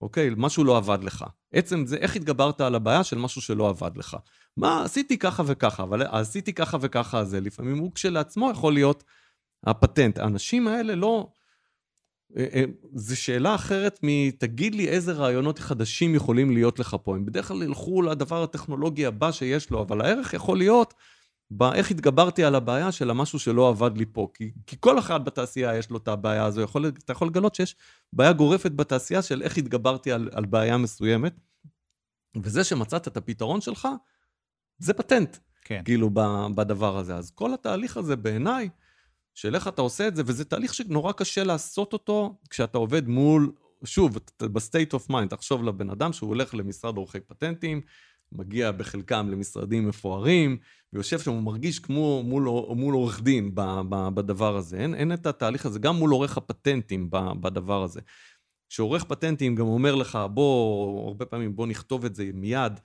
[0.00, 0.30] אוקיי?
[0.36, 1.24] משהו לא עבד לך.
[1.52, 4.16] עצם זה, איך התגברת על הבעיה של משהו שלא עבד לך.
[4.56, 9.04] מה, עשיתי ככה וככה, אבל עשיתי ככה וככה, זה לפעמים הוא כשלעצמו יכול להיות
[9.66, 10.18] הפטנט.
[10.18, 11.28] האנשים האלה לא...
[12.36, 17.16] אה, אה, זו שאלה אחרת מתגיד לי איזה רעיונות חדשים יכולים להיות לך פה.
[17.16, 20.94] הם בדרך כלל ילכו לדבר הטכנולוגי הבא שיש לו, אבל הערך יכול להיות
[21.50, 24.28] באיך התגברתי על הבעיה של המשהו שלא עבד לי פה.
[24.34, 26.60] כי, כי כל אחד בתעשייה יש לו את הבעיה הזו.
[26.60, 27.76] יכול, אתה יכול לגלות שיש
[28.12, 31.34] בעיה גורפת בתעשייה של איך התגברתי על, על בעיה מסוימת,
[32.42, 33.88] וזה שמצאת את הפתרון שלך,
[34.78, 35.36] זה פטנט.
[35.64, 35.82] כן.
[35.84, 36.10] כאילו,
[36.54, 37.16] בדבר הזה.
[37.16, 38.68] אז כל התהליך הזה בעיניי,
[39.34, 43.52] של איך אתה עושה את זה, וזה תהליך שנורא קשה לעשות אותו כשאתה עובד מול,
[43.84, 47.80] שוב, ב state of mind, תחשוב לבן אדם שהוא הולך למשרד עורכי פטנטים,
[48.32, 50.58] מגיע בחלקם למשרדים מפוארים,
[50.92, 52.42] ויושב שם, הוא מרגיש כמו מול,
[52.76, 53.50] מול עורך דין
[54.14, 54.76] בדבר הזה.
[54.76, 58.00] אין, אין את התהליך הזה, גם מול עורך הפטנטים בדבר הזה.
[58.68, 62.80] כשעורך פטנטים גם אומר לך, בוא, הרבה פעמים, בוא נכתוב את זה מיד,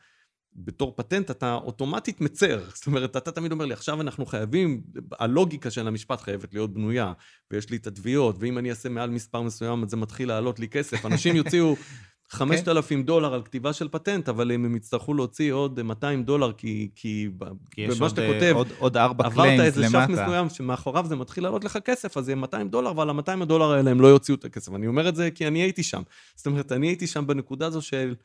[0.58, 2.64] בתור פטנט אתה אוטומטית מצר.
[2.74, 4.82] זאת אומרת, אתה תמיד אומר לי, עכשיו אנחנו חייבים,
[5.20, 7.14] הלוגיקה של המשפט חייבת להיות בנויה,
[7.52, 10.68] ויש לי את התביעות, ואם אני אעשה מעל מספר מסוים, אז זה מתחיל לעלות לי
[10.68, 11.06] כסף.
[11.06, 11.76] אנשים יוציאו
[12.30, 17.30] 5,000 דולר על כתיבה של פטנט, אבל הם יצטרכו להוציא עוד 200 דולר, כי, כי,
[17.72, 19.88] כי במה שאתה כותב, עוד, עוד ארבע claims למטה.
[19.88, 22.98] עברת איזה סף מסוים שמאחוריו זה מתחיל לעלות לך כסף, אז זה יהיה 200 דולר,
[22.98, 24.74] ועל ה-200 הדולר האלה הם לא יוציאו את הכסף.
[24.74, 26.02] אני אומר את זה כי אני הייתי שם.
[26.36, 28.16] זאת אומרת, אני הייתי שם בנקודה הזו של...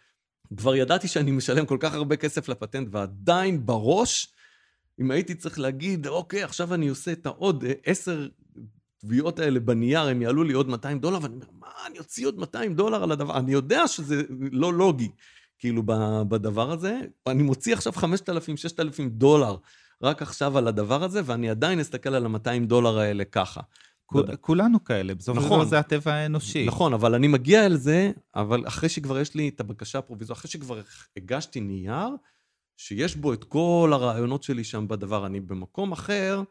[0.57, 4.35] כבר ידעתי שאני משלם כל כך הרבה כסף לפטנט, ועדיין בראש,
[5.01, 8.29] אם הייתי צריך להגיד, אוקיי, עכשיו אני עושה את העוד עשר
[9.03, 12.39] התביעות האלה בנייר, הם יעלו לי עוד 200 דולר, ואני אומר, מה, אני אוציא עוד
[12.39, 13.39] 200 דולר על הדבר?
[13.39, 15.09] אני יודע שזה לא לוגי,
[15.59, 15.83] כאילו,
[16.29, 17.01] בדבר הזה.
[17.27, 19.57] אני מוציא עכשיו 5,000, 6,000 דולר
[20.03, 23.61] רק עכשיו על הדבר הזה, ואני עדיין אסתכל על ה-200 דולר האלה ככה.
[24.41, 25.69] כולנו כאלה, בסופו של דבר נכון.
[25.69, 26.67] זה הטבע האנושי.
[26.67, 30.51] נכון, אבל אני מגיע אל זה, אבל אחרי שכבר יש לי את הבקשה הפרוביזורית, אחרי
[30.51, 30.81] שכבר
[31.17, 32.09] הגשתי נייר,
[32.77, 36.43] שיש בו את כל הרעיונות שלי שם בדבר, אני במקום אחר,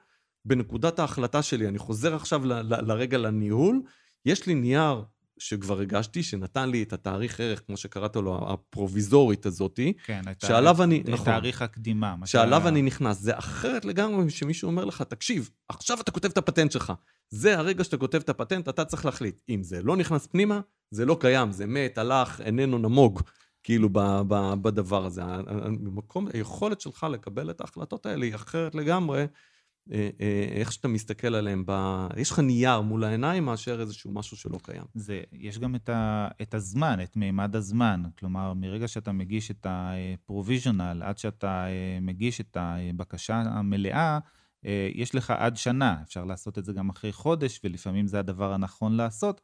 [0.46, 3.82] בנקודת ההחלטה שלי, אני חוזר עכשיו ל- ל- לרגע לניהול,
[4.26, 5.04] יש לי נייר
[5.42, 10.82] שכבר הגשתי, שנתן לי את התאריך ערך, כמו שקראת לו, הפרוביזורית הזאתי, כן, שעליו את,
[10.82, 12.16] אני, את נכון, תאריך הקדימה.
[12.26, 13.20] שעליו אני נכנס.
[13.20, 16.94] זה אחרת לגמרי שמישהו אומר לך, תקשיב, עכשיו אתה כותב את הפטנט שלך.
[17.30, 19.36] זה הרגע שאתה כותב את הפטנט, אתה צריך להחליט.
[19.50, 23.22] אם זה לא נכנס פנימה, זה לא קיים, זה מת, הלך, איננו נמוג,
[23.64, 25.22] כאילו ב, ב, בדבר הזה.
[25.24, 29.26] המקום, היכולת שלך לקבל את ההחלטות האלה היא אחרת לגמרי.
[29.92, 31.72] אה, אה, איך שאתה מסתכל עליהם, ב...
[32.18, 34.84] יש לך נייר מול העיניים מאשר איזשהו משהו שלא קיים.
[34.94, 38.04] זה, יש גם את, ה, את הזמן, את מימד הזמן.
[38.20, 44.20] כלומר, מרגע שאתה מגיש את ה-provisional עד שאתה אה, מגיש את הבקשה המלאה,
[44.94, 45.98] יש לך עד שנה.
[46.04, 49.42] אפשר לעשות את זה גם אחרי חודש, ולפעמים זה הדבר הנכון לעשות,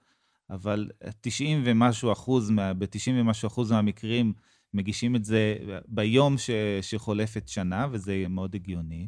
[0.50, 0.90] אבל
[1.22, 4.34] 90 ומשהו אחוז, ב-90 ומשהו אחוז מהמקרים
[4.74, 5.56] מגישים את זה
[5.88, 6.50] ביום ש,
[6.82, 9.08] שחולפת שנה, וזה מאוד הגיוני.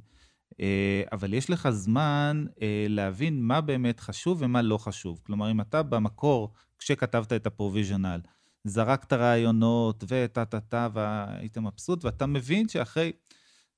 [0.59, 5.21] אה, אבל יש לך זמן אה, להבין מה באמת חשוב ומה לא חשוב.
[5.25, 8.21] כלומר, אם אתה במקור, כשכתבת את הפרוביז'ונל,
[8.63, 13.11] זרקת רעיונות וטה-טה-טה והיית מבסוט, ואתה מבין שאחרי,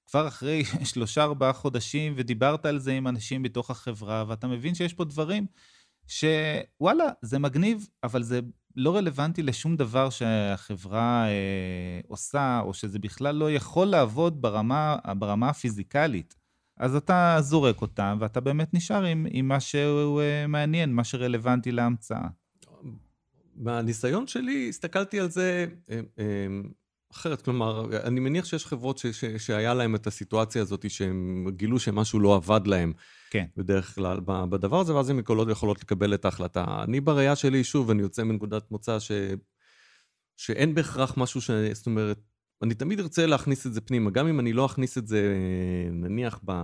[0.05, 0.63] כבר אחרי
[0.93, 5.45] שלושה, ארבעה חודשים, ודיברת על זה עם אנשים בתוך החברה, ואתה מבין שיש פה דברים
[6.07, 8.39] שוואלה, זה מגניב, אבל זה
[8.75, 15.49] לא רלוונטי לשום דבר שהחברה אה, עושה, או שזה בכלל לא יכול לעבוד ברמה, ברמה
[15.49, 16.40] הפיזיקלית.
[16.81, 21.71] אז אתה זורק אותם, ואתה באמת נשאר עם, עם מה שהוא אה, מעניין, מה שרלוונטי
[21.71, 22.27] להמצאה.
[23.55, 26.25] מהניסיון שלי, הסתכלתי על זה אה, אה,
[27.11, 27.41] אחרת.
[27.41, 32.19] כלומר, אני מניח שיש חברות ש, ש, שהיה להם את הסיטואציה הזאת, שהם גילו שמשהו
[32.19, 32.93] לא עבד להם.
[33.29, 33.45] כן.
[33.57, 36.65] בדרך כלל בדבר הזה, ואז הן יכולות, יכולות לקבל את ההחלטה.
[36.83, 39.11] אני בראייה שלי, שוב, אני יוצא מנקודת מוצא ש...
[40.37, 41.51] שאין בהכרח משהו ש...
[41.73, 42.19] זאת אומרת,
[42.63, 45.35] אני תמיד ארצה להכניס את זה פנימה, גם אם אני לא אכניס את זה,
[45.91, 46.63] נניח, ב...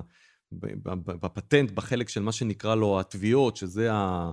[1.05, 4.31] בפטנט, בחלק של מה שנקרא לו התביעות, שזה ה...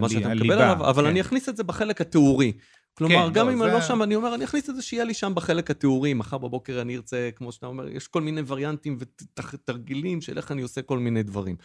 [0.00, 1.08] מה שאתה מקבל עליו, אבל כן.
[1.08, 2.52] אני אכניס את זה בחלק התיאורי.
[2.94, 3.62] כלומר, כן, גם לא, אם.
[3.62, 6.38] אני לא שם, אני אומר, אני אכניס את זה שיהיה לי שם בחלק התיאורי, מחר
[6.38, 10.82] בבוקר אני ארצה, כמו שאתה אומר, יש כל מיני וריאנטים ותרגילים של איך אני עושה
[10.82, 11.56] כל מיני דברים.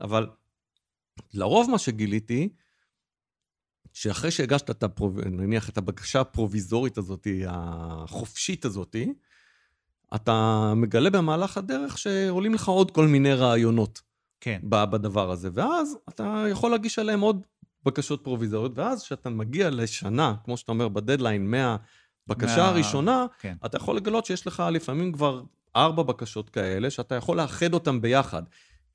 [0.00, 0.26] אבל
[1.34, 2.48] לרוב מה שגיליתי,
[4.00, 5.20] שאחרי שהגשת את הפרוב...
[5.20, 8.96] נניח את הבקשה הפרוביזורית הזאת, החופשית הזאת,
[10.14, 14.00] אתה מגלה במהלך הדרך שעולים לך עוד כל מיני רעיונות.
[14.40, 14.60] כן.
[14.62, 17.46] בדבר הזה, ואז אתה יכול להגיש עליהם עוד
[17.84, 22.68] בקשות פרוביזוריות, ואז כשאתה מגיע לשנה, כמו שאתה אומר, בדדליין, מהבקשה מה...
[22.68, 23.56] הראשונה, כן.
[23.66, 25.42] אתה יכול לגלות שיש לך לפעמים כבר
[25.76, 28.42] ארבע בקשות כאלה, שאתה יכול לאחד אותן ביחד.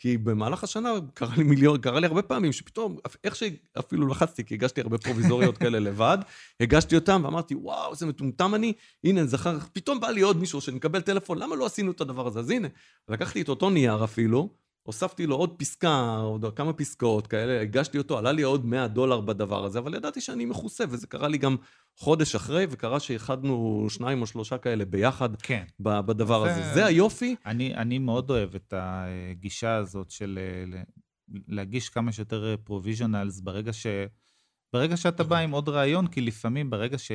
[0.03, 4.53] כי במהלך השנה קרה לי מיליון, קרה לי הרבה פעמים שפתאום, איך שאפילו לחצתי, כי
[4.53, 6.17] הגשתי הרבה פרוביזוריות כאלה לבד,
[6.59, 11.01] הגשתי אותם ואמרתי, וואו, איזה מטומטם אני, הנה, זכר, פתאום בא לי עוד מישהו שנקבל
[11.01, 12.39] טלפון, למה לא עשינו את הדבר הזה?
[12.39, 12.67] אז הנה,
[13.09, 14.49] לקחתי את אותו נייר אפילו,
[14.83, 19.21] הוספתי לו עוד פסקה, עוד כמה פסקאות כאלה, הגשתי אותו, עלה לי עוד 100 דולר
[19.21, 21.55] בדבר הזה, אבל ידעתי שאני מכוסה, וזה קרה לי גם
[21.97, 25.63] חודש אחרי, וקרה שאיחדנו שניים או שלושה כאלה ביחד כן.
[25.79, 26.73] בדבר זה, הזה.
[26.73, 27.35] זה היופי.
[27.45, 30.39] אני, אני מאוד אוהב את הגישה הזאת של
[31.47, 33.87] להגיש כמה שיותר provisionals ברגע ש...
[34.73, 37.11] ברגע שאתה בא עם עוד רעיון, כי לפעמים ברגע ש...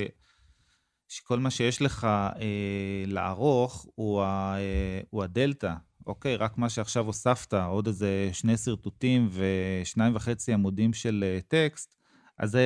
[1.09, 5.75] שכל מה שיש לך אה, לערוך הוא, ה, אה, הוא הדלתא,
[6.09, 11.95] אוקיי, רק מה שעכשיו הוספת, עוד איזה שני שרטוטים ושניים וחצי עמודים של אה, טקסט,
[12.39, 12.65] אז זה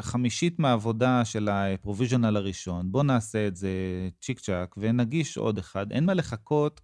[0.00, 2.92] חמישית מהעבודה של הפרוביז'ונל הראשון.
[2.92, 3.70] בוא נעשה את זה
[4.20, 5.92] צ'יק צ'אק ונגיש עוד אחד.
[5.92, 6.80] אין מה לחכות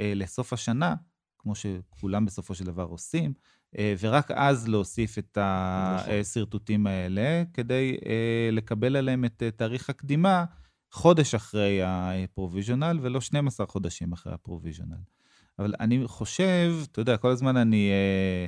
[0.00, 0.94] אה, לסוף השנה,
[1.38, 3.32] כמו שכולם בסופו של דבר עושים,
[3.78, 10.44] אה, ורק אז להוסיף את השרטוטים האלה, כדי אה, לקבל עליהם את אה, תאריך הקדימה
[10.90, 15.15] חודש אחרי ה provisional, ולא 12 חודשים אחרי ה provisional.
[15.58, 18.46] אבל אני חושב, אתה יודע, כל הזמן אני אה,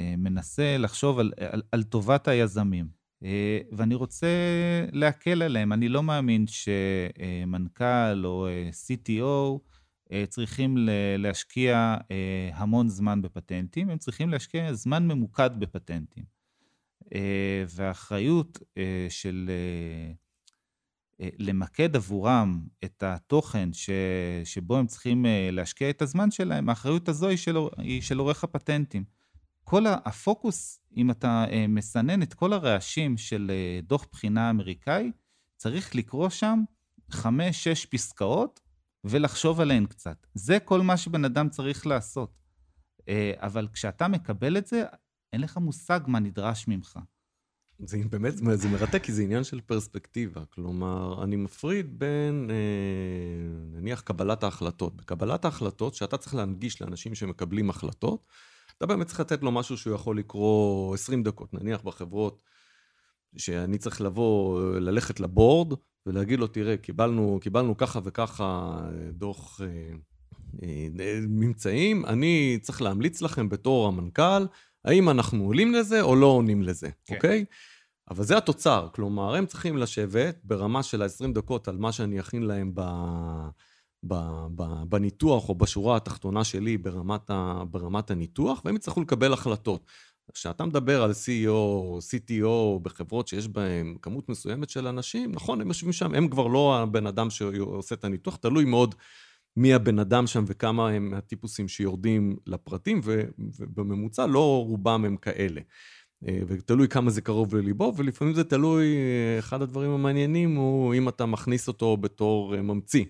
[0.00, 2.88] אה, מנסה לחשוב על, על, על טובת היזמים,
[3.24, 4.26] אה, ואני רוצה
[4.92, 5.72] להקל עליהם.
[5.72, 9.58] אני לא מאמין שמנכ"ל או אה, CTO
[10.12, 16.24] אה, צריכים ל, להשקיע אה, המון זמן בפטנטים, הם צריכים להשקיע זמן ממוקד בפטנטים.
[17.14, 19.50] אה, והאחריות אה, של...
[19.50, 20.12] אה,
[21.38, 23.90] למקד עבורם את התוכן ש,
[24.44, 28.44] שבו הם צריכים אה, להשקיע את הזמן שלהם, האחריות הזו היא של, היא של עורך
[28.44, 29.04] הפטנטים.
[29.64, 33.50] כל הפוקוס, אם אתה אה, מסנן את כל הרעשים של
[33.82, 35.10] דוח בחינה אמריקאי,
[35.56, 36.62] צריך לקרוא שם
[37.10, 38.60] חמש-שש פסקאות
[39.04, 40.26] ולחשוב עליהן קצת.
[40.34, 42.38] זה כל מה שבן אדם צריך לעשות.
[43.36, 44.84] אבל כשאתה מקבל את זה,
[45.32, 46.98] אין לך מושג מה נדרש ממך.
[47.84, 50.40] זה באמת, זה מרתק, כי זה עניין של פרספקטיבה.
[50.54, 54.96] כלומר, אני מפריד בין, אה, נניח, קבלת ההחלטות.
[54.96, 58.26] בקבלת ההחלטות, שאתה צריך להנגיש לאנשים שמקבלים החלטות,
[58.78, 61.54] אתה באמת צריך לתת לו משהו שהוא יכול לקרוא 20 דקות.
[61.54, 62.42] נניח בחברות,
[63.36, 65.72] שאני צריך לבוא, ללכת לבורד,
[66.06, 68.78] ולהגיד לו, תראה, קיבלנו, קיבלנו ככה וככה
[69.12, 69.92] דוח אה,
[70.62, 74.46] אה, ממצאים, אני צריך להמליץ לכם בתור המנכ"ל,
[74.84, 77.14] האם אנחנו עולים לזה או לא עונים לזה, כן.
[77.14, 77.44] אוקיי?
[78.12, 82.42] אבל זה התוצר, כלומר, הם צריכים לשבת ברמה של ה-20 דקות על מה שאני אכין
[82.42, 82.82] להם ב...
[84.06, 84.14] ב,
[84.54, 89.86] ב, בניתוח או בשורה התחתונה שלי ברמת, ה, ברמת הניתוח, והם יצטרכו לקבל החלטות.
[90.34, 95.68] כשאתה מדבר על CEO או CTO בחברות שיש בהן כמות מסוימת של אנשים, נכון, הם
[95.68, 98.94] יושבים שם, הם כבר לא הבן אדם שעושה את הניתוח, תלוי מאוד
[99.56, 103.00] מי הבן אדם שם וכמה הם הטיפוסים שיורדים לפרטים,
[103.58, 105.60] ובממוצע לא רובם הם כאלה.
[106.28, 111.08] אה, ותלוי כמה זה קרוב לליבו, ולפעמים זה תלוי, אה, אחד הדברים המעניינים הוא אם
[111.08, 113.04] אתה מכניס אותו בתור אה, ממציא.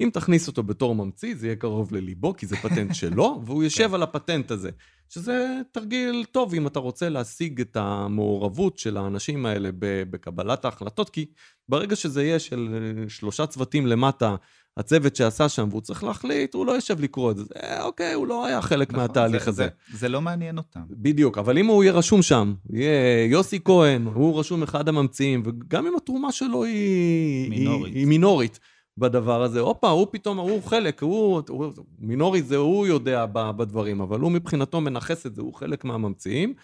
[0.00, 3.94] אם תכניס אותו בתור ממציא, זה יהיה קרוב לליבו, כי זה פטנט שלו, והוא יושב
[3.94, 4.70] על הפטנט הזה.
[5.08, 9.68] שזה תרגיל טוב אם אתה רוצה להשיג את המעורבות של האנשים האלה
[10.10, 11.26] בקבלת ההחלטות, כי
[11.68, 12.68] ברגע שזה יהיה של
[13.08, 14.36] שלושה צוותים למטה,
[14.76, 17.44] הצוות שעשה שם והוא צריך להחליט, הוא לא יושב לקרוא את זה.
[17.62, 19.68] אה, אוקיי, הוא לא היה חלק נכון, מהתהליך זה, הזה.
[19.90, 20.80] זה, זה לא מעניין אותם.
[20.90, 25.86] בדיוק, אבל אם הוא יהיה רשום שם, יהיה יוסי כהן, הוא רשום אחד הממציאים, וגם
[25.86, 28.60] אם התרומה שלו היא מינורית, היא, היא מינורית
[28.98, 34.20] בדבר הזה, הופה, הוא פתאום, הוא חלק, הוא, הוא מינורי זה הוא יודע בדברים, אבל
[34.20, 36.54] הוא מבחינתו מנכס את זה, הוא חלק מהממציאים,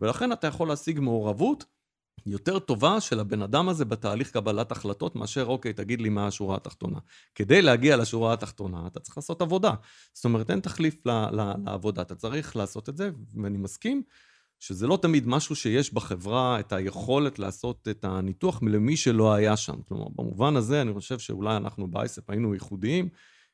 [0.00, 1.64] ולכן אתה יכול להשיג מעורבות.
[2.26, 6.56] יותר טובה של הבן אדם הזה בתהליך קבלת החלטות, מאשר, אוקיי, תגיד לי מה השורה
[6.56, 6.98] התחתונה.
[7.34, 9.74] כדי להגיע לשורה התחתונה, אתה צריך לעשות עבודה.
[10.12, 11.06] זאת אומרת, אין תחליף
[11.66, 13.10] לעבודה, אתה צריך לעשות את זה,
[13.42, 14.02] ואני מסכים
[14.60, 19.82] שזה לא תמיד משהו שיש בחברה את היכולת לעשות את הניתוח למי שלא היה שם.
[19.88, 23.08] כלומר, במובן הזה, אני חושב שאולי אנחנו באייספ היינו ייחודיים,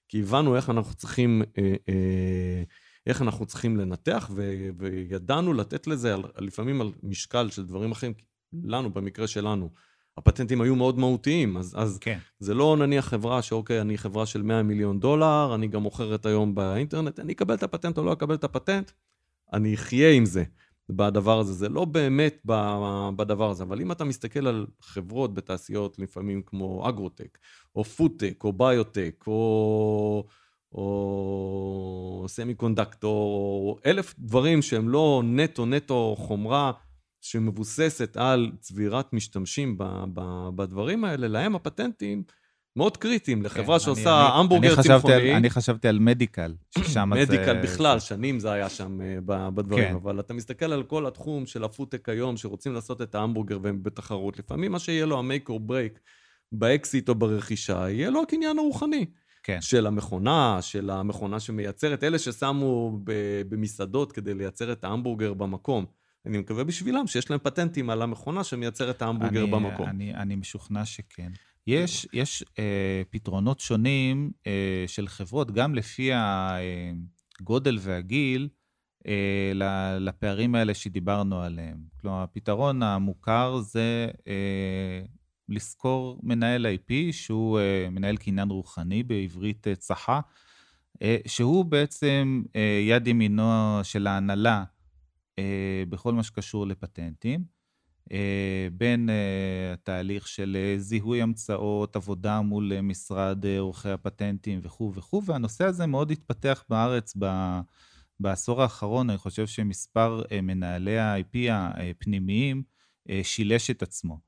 [0.08, 1.42] כי הבנו איך אנחנו צריכים...
[1.58, 2.62] אה, אה,
[3.06, 8.12] איך אנחנו צריכים לנתח, ו- וידענו לתת לזה על, לפעמים על משקל של דברים אחרים,
[8.52, 9.70] לנו, במקרה שלנו,
[10.18, 12.18] הפטנטים היו מאוד מהותיים, אז, אז כן.
[12.38, 16.54] זה לא נניח חברה שאוקיי, אני חברה של 100 מיליון דולר, אני גם מוכרת היום
[16.54, 18.90] באינטרנט, אני אקבל את הפטנט או לא אקבל את הפטנט,
[19.52, 20.44] אני אחיה עם זה
[20.88, 21.52] בדבר הזה.
[21.52, 22.42] זה לא באמת
[23.16, 27.38] בדבר הזה, אבל אם אתה מסתכל על חברות בתעשיות לפעמים כמו אגרוטק,
[27.76, 30.24] או פודטק, או ביוטק, או...
[30.72, 36.72] או semiconductor, או אלף דברים שהם לא נטו נטו חומרה
[37.20, 42.22] שמבוססת על צבירת משתמשים ב, ב, בדברים האלה, להם הפטנטים
[42.76, 43.42] מאוד קריטיים.
[43.42, 45.14] לחברה כן, שעושה אני, המבורגר אני צמחוני.
[45.14, 47.20] על, אני חשבתי על medical, ששם זה...
[47.20, 49.94] medical בכלל, שנים זה היה שם אה, בדברים, כן.
[49.94, 54.38] אבל אתה מסתכל על כל התחום של הפודטק היום, שרוצים לעשות את ההמבורגר והם בתחרות.
[54.38, 55.98] לפעמים מה שיהיה לו ה make or break
[56.52, 59.06] באקזיט או ברכישה, יהיה לו הקניין הרוחני.
[59.42, 59.58] כן.
[59.60, 62.98] של המכונה, של המכונה שמייצרת, אלה ששמו
[63.48, 65.86] במסעדות כדי לייצר את ההמבורגר במקום.
[66.28, 69.88] אני מקווה בשבילם שיש להם פטנטים על המכונה שמייצרת את ההמבורגר אני, במקום.
[69.88, 71.32] אני, אני משוכנע שכן.
[71.66, 78.48] יש, יש אה, פתרונות שונים אה, של חברות, גם לפי הגודל והגיל,
[79.06, 81.78] אה, לפערים האלה שדיברנו עליהם.
[82.00, 85.02] כלומר, הפתרון המוכר זה אה,
[85.48, 90.20] לשכור מנהל IP, שהוא אה, מנהל קניין רוחני, בעברית אה, צחה,
[91.02, 94.64] אה, שהוא בעצם אה, יד ימינו של ההנהלה.
[95.38, 97.44] אה, בכל מה שקשור לפטנטים,
[98.12, 105.64] אה, בין אה, התהליך של זיהוי המצאות, עבודה מול משרד עורכי הפטנטים וכו' וכו', והנושא
[105.64, 107.58] הזה מאוד התפתח בארץ ב...
[108.20, 112.62] בעשור האחרון, אני חושב שמספר מנהלי ה-IP הפנימיים
[113.22, 114.20] שילש את עצמו.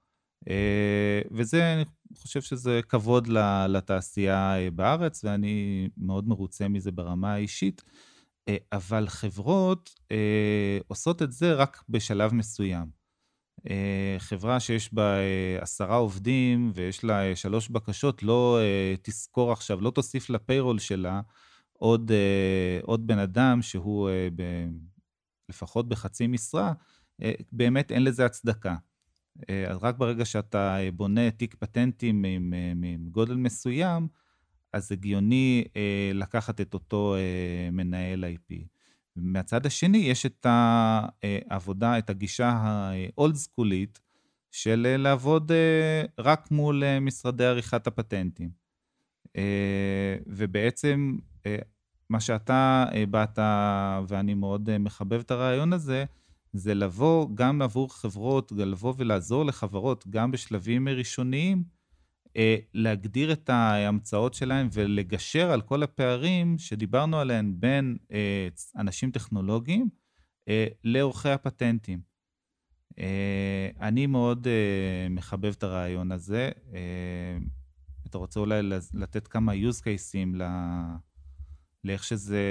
[1.31, 1.85] וזה, אני
[2.19, 3.29] חושב שזה כבוד
[3.69, 7.83] לתעשייה בארץ, ואני מאוד מרוצה מזה ברמה האישית.
[8.49, 12.87] אה, אבל חברות אה, עושות את זה רק בשלב מסוים.
[13.71, 15.15] אה, חברה שיש בה
[15.61, 18.59] עשרה עובדים ויש לה שלוש בקשות, לא
[19.03, 21.21] תזכור עכשיו, לא תוסיף לפיירול שלה
[21.73, 22.13] עוד,
[22.83, 24.43] עוד בן אדם שהוא ב,
[25.49, 26.73] לפחות בחצי משרה,
[27.53, 28.77] באמת אין לזה הצדקה.
[29.69, 34.09] אז רק ברגע שאתה בונה תיק פטנטים עם, עם גודל מסוים,
[34.73, 38.55] אז הגיוני אה, לקחת את אותו אה, מנהל IP.
[39.17, 44.01] מהצד השני, יש את העבודה, את הגישה האולד סקולית
[44.51, 48.51] של אה, לעבוד אה, רק מול אה, משרדי עריכת הפטנטים.
[49.37, 51.57] אה, ובעצם, אה,
[52.11, 53.39] מה שאתה אה, באת,
[54.09, 56.05] ואני מאוד אה, מחבב את הרעיון הזה,
[56.53, 61.65] זה לבוא גם עבור חברות, לבוא ולעזור לחברות, גם בשלבים ראשוניים,
[62.75, 69.89] להגדיר את ההמצאות שלהם ולגשר על כל הפערים שדיברנו עליהם בין אה, אנשים טכנולוגיים
[70.49, 72.11] אה, לעורכי הפטנטים.
[73.81, 74.47] אני מאוד
[75.11, 76.51] מחבב את הרעיון הזה.
[78.07, 78.63] אתה רוצה אולי
[78.95, 80.43] לתת כמה use cases
[81.85, 82.43] לאיך שזה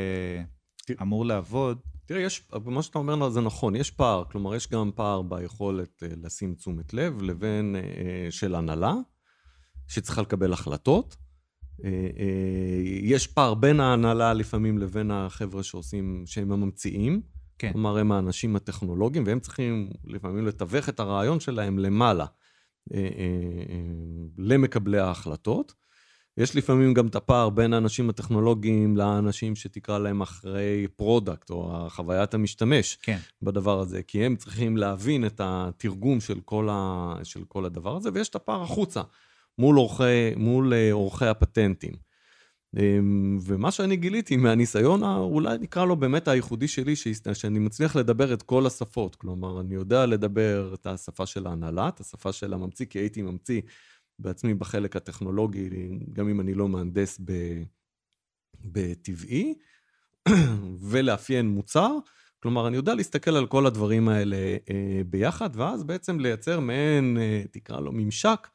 [1.01, 1.79] אמור לעבוד?
[2.05, 6.55] תראה, יש, מה שאתה אומר זה נכון, יש פער, כלומר, יש גם פער ביכולת לשים
[6.55, 7.75] תשומת לב לבין,
[8.29, 8.93] של הנהלה,
[9.89, 11.15] שצריכה לקבל החלטות.
[11.83, 17.21] אה, אה, יש פער בין ההנהלה לפעמים לבין החבר'ה שעושים, שהם הממציאים.
[17.57, 17.71] כן.
[17.71, 22.25] כלומר, הם האנשים הטכנולוגיים, והם צריכים לפעמים לתווך את הרעיון שלהם למעלה,
[22.93, 23.09] אה,
[24.37, 25.73] למקבלי ההחלטות.
[26.37, 32.33] יש לפעמים גם את הפער בין האנשים הטכנולוגיים לאנשים שתקרא להם אחראי product, או חוויית
[32.33, 33.17] המשתמש כן.
[33.41, 38.09] בדבר הזה, כי הם צריכים להבין את התרגום של כל, ה, של כל הדבר הזה,
[38.13, 39.01] ויש את הפער החוצה.
[39.59, 41.93] מול עורכי, מול אה, עורכי הפטנטים.
[42.77, 46.95] אמ, ומה שאני גיליתי מהניסיון, אולי נקרא לו באמת הייחודי שלי,
[47.33, 49.15] שאני מצליח לדבר את כל השפות.
[49.15, 53.61] כלומר, אני יודע לדבר את השפה של ההנהלה, את השפה של הממציא, כי הייתי ממציא
[54.19, 55.69] בעצמי בחלק הטכנולוגי,
[56.13, 57.21] גם אם אני לא מהנדס
[58.65, 59.53] בטבעי,
[60.89, 61.97] ולאפיין מוצר.
[62.39, 64.37] כלומר, אני יודע להסתכל על כל הדברים האלה
[64.69, 68.47] אה, ביחד, ואז בעצם לייצר מעין, אה, תקרא לו ממשק,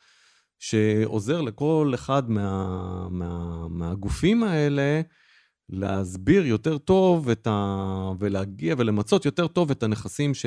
[0.58, 5.00] שעוזר לכל אחד מה, מה, מהגופים האלה
[5.68, 8.12] להסביר יותר טוב את ה...
[8.18, 10.46] ולהגיע ולמצות יותר טוב את הנכסים ש...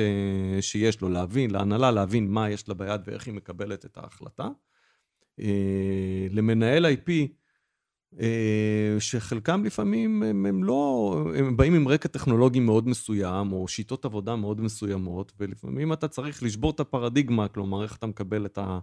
[0.60, 4.48] שיש לו, להבין, להנהלה, להבין מה יש לה ביד ואיך היא מקבלת את ההחלטה.
[5.40, 7.10] אה, למנהל IP,
[8.20, 14.04] אה, שחלקם לפעמים הם, הם לא, הם באים עם רקע טכנולוגי מאוד מסוים, או שיטות
[14.04, 18.78] עבודה מאוד מסוימות, ולפעמים אתה צריך לשבור את הפרדיגמה, כלומר, איך אתה מקבל את, ה,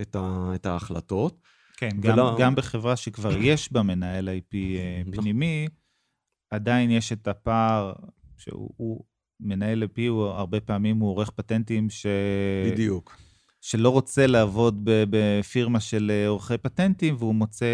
[0.00, 1.42] את, ה, את ההחלטות.
[1.76, 2.36] כן, גם, ולא...
[2.40, 5.02] גם בחברה שכבר יש בה מנהל IP אה.
[5.12, 5.66] פנימי,
[6.50, 7.92] עדיין יש את הפער
[8.38, 9.04] שהוא הוא,
[9.40, 12.06] מנהל IP, הוא הרבה פעמים הוא עורך פטנטים ש...
[12.72, 13.16] בדיוק.
[13.60, 17.66] שלא רוצה לעבוד בפירמה של אה, עורכי פטנטים, והוא מוצא,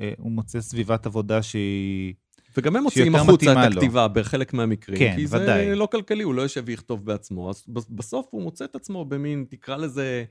[0.00, 2.14] אה, מוצא סביבת עבודה שהיא...
[2.56, 4.98] וגם הם מוציאים החוצה את הכתיבה בחלק מהמקרים.
[4.98, 5.68] כן, כי ודאי.
[5.68, 7.50] זה לא כלכלי, הוא לא יושב ויכתוב בעצמו.
[7.50, 10.24] אז בסוף הוא מוצא את עצמו במין, תקרא לזה,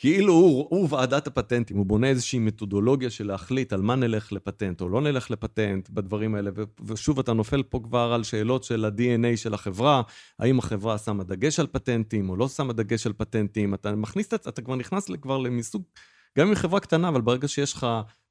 [0.00, 4.80] כאילו הוא, הוא ועדת הפטנטים, הוא בונה איזושהי מתודולוגיה של להחליט על מה נלך לפטנט
[4.80, 6.50] או לא נלך לפטנט בדברים האלה,
[6.84, 10.02] ושוב, אתה נופל פה כבר על שאלות של ה-DNA של החברה,
[10.38, 14.62] האם החברה שמה דגש על פטנטים או לא שמה דגש על פטנטים, אתה מכניס, אתה
[14.62, 15.82] כבר נכנס כבר למסוג,
[16.38, 17.86] גם אם חברה קטנה, אבל ברגע שיש לך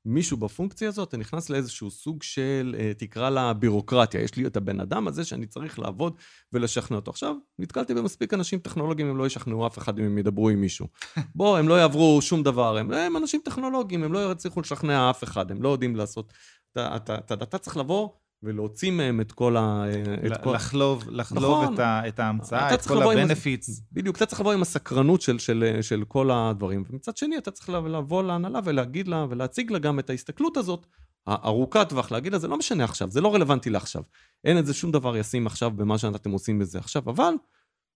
[0.05, 4.21] מישהו בפונקציה הזאת, אתה נכנס לאיזשהו סוג של, אה, תקרא לה בירוקרטיה.
[4.21, 6.15] יש לי את הבן אדם הזה שאני צריך לעבוד
[6.53, 7.11] ולשכנע אותו.
[7.11, 10.87] עכשיו, נתקלתי במספיק אנשים טכנולוגיים, הם לא ישכנעו אף אחד אם הם ידברו עם מישהו.
[11.35, 15.23] בוא, הם לא יעברו שום דבר, הם, הם אנשים טכנולוגיים, הם לא יצליחו לשכנע אף
[15.23, 16.33] אחד, הם לא יודעים לעשות...
[16.71, 18.09] אתה, אתה, אתה, אתה צריך לבוא
[18.43, 19.83] ולהוציא מהם את כל ה...
[20.25, 20.55] את כל...
[20.55, 21.73] לחלוב, לחלוב נכון.
[21.73, 23.81] את, ה, את ההמצאה, את כל ה-benefits.
[23.91, 26.83] בדיוק, אתה צריך לבוא עם הסקרנות של, של, של כל הדברים.
[26.89, 30.87] ומצד שני, אתה צריך לבוא להנהלה ולהגיד לה, ולהציג לה גם את ההסתכלות הזאת,
[31.27, 34.03] הארוכת טווח, להגיד לה, זה לא משנה עכשיו, זה לא רלוונטי לעכשיו.
[34.43, 37.33] אין איזה שום דבר ישים עכשיו במה שאתם עושים בזה עכשיו, אבל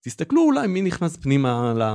[0.01, 1.87] תסתכלו אולי מי נכנס פנימה ל, אה,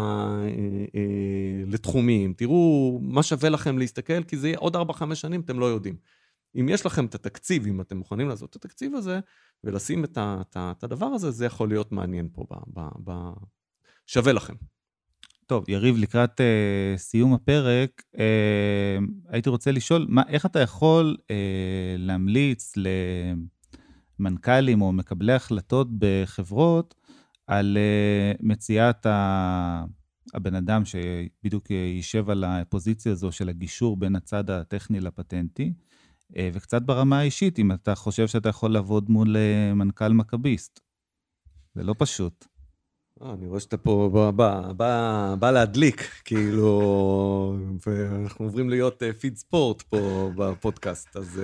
[0.95, 5.67] אה, לתחומים, תראו מה שווה לכם להסתכל, כי זה יהיה עוד 4-5 שנים, אתם לא
[5.67, 5.97] יודעים.
[6.57, 9.21] אם יש לכם את התקציב, אם אתם מוכנים לעשות את התקציב הזה,
[9.65, 12.89] ולשים את, ה, את, ה, את הדבר הזה, זה יכול להיות מעניין פה, ב, ב,
[13.05, 13.31] ב...
[14.07, 14.55] שווה לכם.
[15.47, 18.19] טוב, יריב, לקראת uh, סיום הפרק, uh,
[19.29, 21.25] הייתי רוצה לשאול, מה, איך אתה יכול uh,
[21.99, 22.73] להמליץ
[24.19, 26.95] למנכ"לים או מקבלי החלטות בחברות
[27.47, 29.85] על uh, מציאת ה...
[30.35, 35.88] הבן אדם שבדיוק יישב על הפוזיציה הזו של הגישור בין הצד הטכני לפטנטי, אה,
[36.37, 40.81] וקצת ברמה האישית, אם אתה חושב שאתה יכול לעבוד מול אה, מנכ"ל מכביסט.
[41.75, 42.47] זה לא פשוט.
[43.23, 49.37] אה, אני רואה שאתה פה בא, בא, בא, בא להדליק, כאילו, ואנחנו עוברים להיות פיד
[49.37, 51.41] ספורט פה בפודקאסט, אז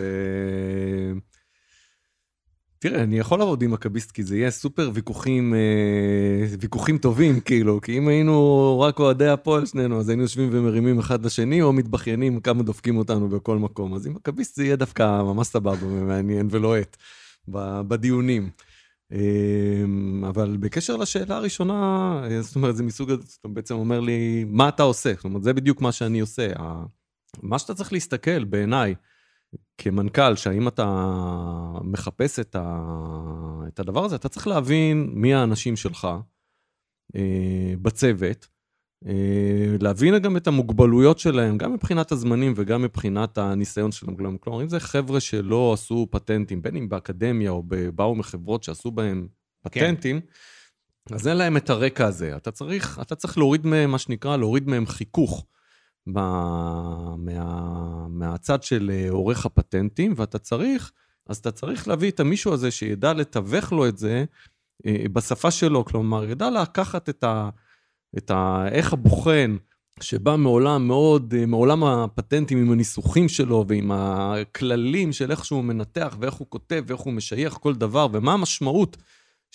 [2.84, 7.80] תראה, אני יכול לעבוד עם מכביסט כי זה יהיה סופר ויכוחים, אה, ויכוחים טובים, כאילו,
[7.80, 12.40] כי אם היינו רק אוהדי הפועל שנינו, אז היינו יושבים ומרימים אחד לשני, או מתבכיינים
[12.40, 13.94] כמה דופקים אותנו בכל מקום.
[13.94, 16.96] אז עם מכביסט זה יהיה דווקא ממש סבבה ומעניין ולוהט
[17.88, 18.50] בדיונים.
[19.12, 19.18] אה,
[20.28, 24.82] אבל בקשר לשאלה הראשונה, אה, זאת אומרת, זה מסוג, אתה בעצם אומר לי, מה אתה
[24.82, 25.12] עושה?
[25.14, 26.48] זאת אומרת, זה בדיוק מה שאני עושה.
[27.42, 28.94] מה שאתה צריך להסתכל, בעיניי,
[29.78, 31.08] כמנכ"ל, שהאם אתה
[31.82, 32.80] מחפש את, ה...
[33.68, 36.08] את הדבר הזה, אתה צריך להבין מי האנשים שלך
[37.16, 38.48] אה, בצוות,
[39.06, 44.36] אה, להבין גם את המוגבלויות שלהם, גם מבחינת הזמנים וגם מבחינת הניסיון שלהם.
[44.38, 47.62] כלומר, אם זה חבר'ה שלא עשו פטנטים, בין אם באקדמיה או
[47.94, 49.28] באו מחברות שעשו בהם
[49.62, 51.14] פטנטים, כן.
[51.14, 52.36] אז אין להם את הרקע הזה.
[52.36, 55.46] אתה צריך, אתה צריך להוריד מהם, מה שנקרא, להוריד מהם חיכוך.
[56.06, 60.92] מה, מה, מהצד של אה, עורך הפטנטים, ואתה צריך,
[61.28, 64.24] אז אתה צריך להביא את המישהו הזה שידע לתווך לו את זה
[64.86, 67.48] אה, בשפה שלו, כלומר, ידע לקחת את ה...
[68.18, 69.56] את ה איך הבוחן,
[70.00, 76.16] שבא מעולם מאוד, אה, מעולם הפטנטים עם הניסוחים שלו ועם הכללים של איך שהוא מנתח
[76.20, 78.96] ואיך הוא כותב ואיך הוא משייך כל דבר ומה המשמעות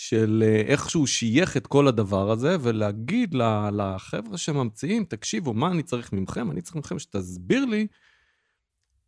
[0.02, 3.36] של אה, איך שהוא שייך את כל הדבר הזה, ולהגיד
[3.72, 6.52] לחבר'ה שממציאים, תקשיבו, מה אני צריך ממכם?
[6.52, 7.88] אני צריך ממכם שתסביר לי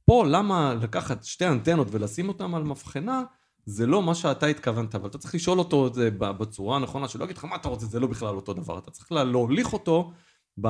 [0.06, 3.24] פה למה לקחת שתי אנטנות ולשים אותן על מבחנה,
[3.66, 7.24] זה לא מה שאתה התכוונת, אבל אתה צריך לשאול אותו את זה בצורה הנכונה, שלא
[7.24, 8.78] יגיד לך מה אתה רוצה, זה לא בכלל אותו דבר.
[8.78, 10.12] אתה צריך להוליך אותו,
[10.58, 10.68] ב...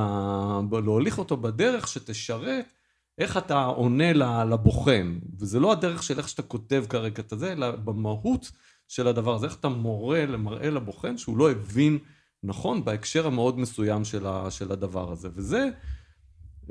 [0.84, 2.74] להוליך אותו בדרך שתשרת
[3.18, 4.14] איך אתה עונה
[4.44, 8.52] לבוחן, וזה לא הדרך של איך שאתה כותב כרגע את זה, אלא במהות
[8.92, 11.98] של הדבר הזה, איך אתה מורה, מראה לבוחן שהוא לא הבין
[12.44, 15.30] נכון בהקשר המאוד מסוים של, ה, של הדבר הזה.
[15.36, 15.70] וזה,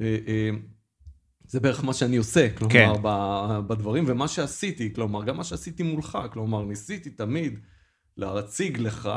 [0.01, 0.51] אה, אה,
[1.47, 2.93] זה בערך מה שאני עושה, כלומר, כן.
[3.67, 7.59] בדברים, ומה שעשיתי, כלומר, גם מה שעשיתי מולך, כלומר, ניסיתי תמיד
[8.17, 9.11] להציג לך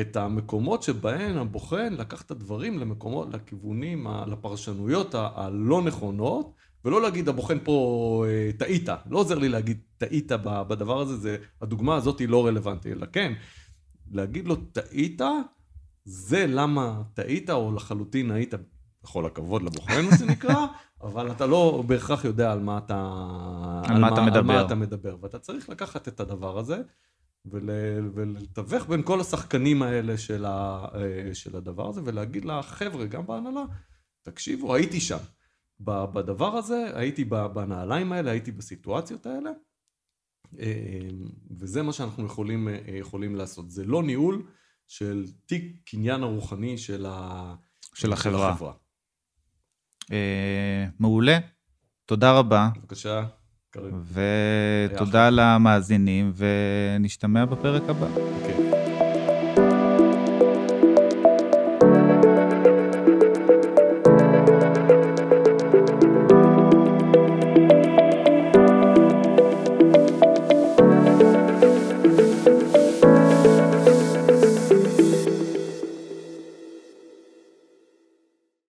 [0.00, 6.54] את המקומות שבהן הבוחן לקח את הדברים למקומות, לכיוונים, לפרשנויות הלא נכונות,
[6.84, 8.88] ולא להגיד, הבוחן פה, אה, טעית.
[9.10, 13.32] לא עוזר לי להגיד, טעית בדבר הזה, זה, הדוגמה הזאת היא לא רלוונטית, אלא כן,
[14.10, 15.20] להגיד לו, טעית,
[16.04, 18.54] זה למה טעית, או לחלוטין היית,
[19.02, 20.66] בכל הכבוד לבוחן, מה שנקרא,
[21.02, 22.94] אבל אתה לא בהכרח יודע על מה אתה,
[23.84, 24.38] על, על מה, מה אתה מדבר.
[24.38, 26.76] על מה אתה מדבר, ואתה צריך לקחת את הדבר הזה.
[27.46, 27.70] ול,
[28.14, 33.62] ולתווך בין כל השחקנים האלה של, ה, אה, של הדבר הזה, ולהגיד לחבר'ה, גם בהנהלה,
[34.22, 35.18] תקשיבו, הייתי שם.
[35.84, 39.50] בדבר הזה, הייתי בנעליים האלה, הייתי בסיטואציות האלה,
[40.58, 41.08] אה,
[41.50, 43.70] וזה מה שאנחנו יכולים, אה, יכולים לעשות.
[43.70, 44.46] זה לא ניהול
[44.88, 47.54] של תיק קניין הרוחני של, ה,
[47.94, 48.48] של החברה.
[48.48, 48.72] של החברה.
[50.98, 51.38] מעולה,
[52.06, 52.68] תודה רבה.
[52.76, 53.24] בבקשה.
[54.92, 58.41] ותודה למאזינים, ונשתמע בפרק הבא.